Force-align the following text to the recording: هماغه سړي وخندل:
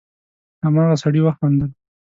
هماغه 0.63 0.95
سړي 1.03 1.21
وخندل: 1.23 1.71